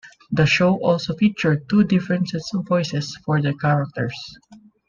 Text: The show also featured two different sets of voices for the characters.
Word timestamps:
The 0.31 0.47
show 0.47 0.77
also 0.81 1.13
featured 1.15 1.69
two 1.69 1.83
different 1.83 2.27
sets 2.29 2.55
of 2.55 2.65
voices 2.67 3.15
for 3.23 3.39
the 3.39 3.53
characters. 3.53 4.15